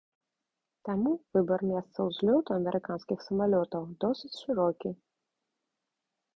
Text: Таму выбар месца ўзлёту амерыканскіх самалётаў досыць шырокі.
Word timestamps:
Таму 0.87 1.11
выбар 1.37 1.61
месца 1.73 2.07
ўзлёту 2.09 2.49
амерыканскіх 2.59 3.19
самалётаў 3.27 3.87
досыць 4.07 4.35
шырокі. 4.41 4.89